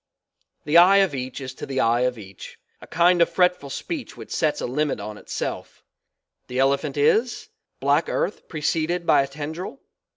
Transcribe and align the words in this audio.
The 0.65 0.77
I 0.77 0.97
of 0.97 1.13
each 1.13 1.39
is 1.39 1.53
to 1.53 1.67
the 1.67 1.79
I 1.79 1.99
of 1.99 2.17
each, 2.17 2.57
a 2.81 2.87
kind 2.87 3.21
of 3.21 3.29
fretful 3.29 3.69
speech 3.69 4.17
which 4.17 4.31
sets 4.33 4.59
a 4.59 4.65
limit 4.65 4.99
on 4.99 5.15
itself; 5.15 5.83
the 6.47 6.57
elephant 6.57 6.97
is? 6.97 7.49
Black 7.79 8.09
earth 8.09 8.47
preceded 8.47 9.05
by 9.05 9.21
a 9.21 9.27
tendril? 9.27 9.79